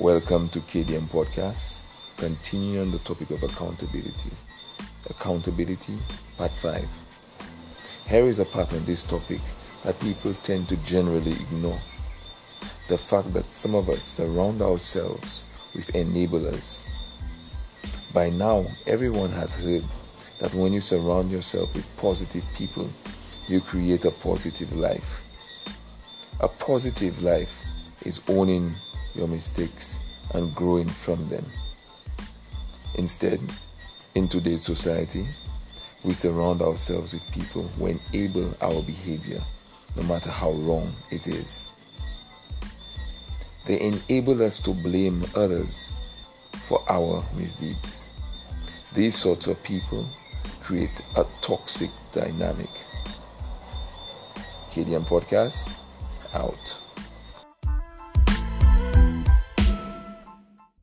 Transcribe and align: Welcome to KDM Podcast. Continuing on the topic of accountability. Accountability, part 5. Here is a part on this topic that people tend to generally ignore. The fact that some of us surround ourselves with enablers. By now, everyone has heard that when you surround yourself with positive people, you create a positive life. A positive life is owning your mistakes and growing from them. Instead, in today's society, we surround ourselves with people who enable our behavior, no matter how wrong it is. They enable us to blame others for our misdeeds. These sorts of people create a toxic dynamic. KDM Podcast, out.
Welcome 0.00 0.48
to 0.50 0.60
KDM 0.60 1.08
Podcast. 1.08 1.82
Continuing 2.16 2.80
on 2.86 2.90
the 2.90 3.00
topic 3.00 3.28
of 3.32 3.42
accountability. 3.42 4.30
Accountability, 5.10 5.92
part 6.38 6.52
5. 6.52 6.88
Here 8.08 8.24
is 8.24 8.38
a 8.38 8.46
part 8.46 8.72
on 8.72 8.82
this 8.86 9.02
topic 9.02 9.40
that 9.84 10.00
people 10.00 10.32
tend 10.42 10.70
to 10.70 10.76
generally 10.86 11.32
ignore. 11.32 11.78
The 12.88 12.96
fact 12.96 13.34
that 13.34 13.52
some 13.52 13.74
of 13.74 13.90
us 13.90 14.02
surround 14.02 14.62
ourselves 14.62 15.44
with 15.74 15.92
enablers. 15.92 16.86
By 18.14 18.30
now, 18.30 18.64
everyone 18.86 19.32
has 19.32 19.54
heard 19.54 19.84
that 20.40 20.54
when 20.54 20.72
you 20.72 20.80
surround 20.80 21.30
yourself 21.30 21.74
with 21.74 21.96
positive 21.98 22.44
people, 22.56 22.88
you 23.48 23.60
create 23.60 24.06
a 24.06 24.12
positive 24.12 24.74
life. 24.74 25.26
A 26.40 26.48
positive 26.48 27.22
life 27.22 27.52
is 28.06 28.22
owning 28.30 28.72
your 29.14 29.28
mistakes 29.28 29.98
and 30.34 30.54
growing 30.54 30.88
from 30.88 31.28
them. 31.28 31.44
Instead, 32.96 33.40
in 34.14 34.28
today's 34.28 34.64
society, 34.64 35.26
we 36.04 36.14
surround 36.14 36.62
ourselves 36.62 37.12
with 37.12 37.32
people 37.32 37.62
who 37.62 37.86
enable 37.86 38.54
our 38.62 38.82
behavior, 38.82 39.40
no 39.96 40.02
matter 40.04 40.30
how 40.30 40.52
wrong 40.52 40.92
it 41.10 41.26
is. 41.28 41.68
They 43.66 43.80
enable 43.80 44.42
us 44.42 44.60
to 44.60 44.72
blame 44.72 45.24
others 45.36 45.92
for 46.66 46.82
our 46.88 47.24
misdeeds. 47.36 48.10
These 48.94 49.14
sorts 49.14 49.46
of 49.46 49.62
people 49.62 50.06
create 50.60 50.90
a 51.16 51.24
toxic 51.42 51.90
dynamic. 52.12 52.70
KDM 54.70 55.04
Podcast, 55.04 55.70
out. 56.34 56.79